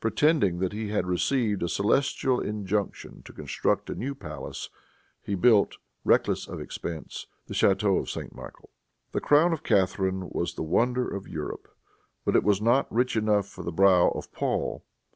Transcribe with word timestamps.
Pretending 0.00 0.58
that 0.58 0.72
he 0.72 0.88
had 0.88 1.06
received 1.06 1.62
a 1.62 1.68
celestial 1.68 2.40
injunction 2.40 3.22
to 3.22 3.32
construct 3.32 3.88
a 3.88 3.94
new 3.94 4.16
palace, 4.16 4.68
he 5.22 5.36
built, 5.36 5.76
reckless 6.04 6.48
of 6.48 6.60
expense, 6.60 7.28
the 7.46 7.54
chateau 7.54 7.98
of 7.98 8.10
St. 8.10 8.34
Michael. 8.34 8.70
The 9.12 9.20
crown 9.20 9.52
of 9.52 9.62
Catharine 9.62 10.28
was 10.30 10.54
the 10.54 10.64
wonder 10.64 11.06
of 11.06 11.28
Europe, 11.28 11.68
but 12.24 12.34
it 12.34 12.42
was 12.42 12.60
not 12.60 12.92
rich 12.92 13.14
enough 13.14 13.46
for 13.46 13.62
the 13.62 13.70
brow 13.70 14.08
of 14.08 14.32
Paul. 14.32 14.82